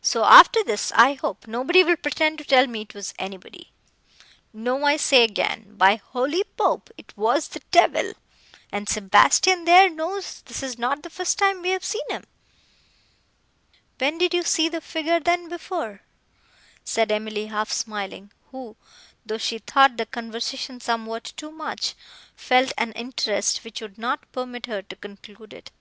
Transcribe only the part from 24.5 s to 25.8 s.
her to conclude it.